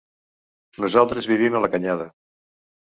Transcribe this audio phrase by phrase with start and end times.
[0.85, 2.11] Nosaltres vivim a la Canyada.